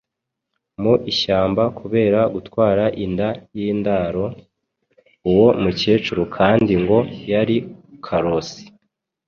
[0.81, 4.25] mu ishyamba kubera gutwara inda y’indaro.
[5.29, 6.97] Uwo mukecuru kandi ngo
[7.31, 7.57] yari
[8.05, 8.63] karosi,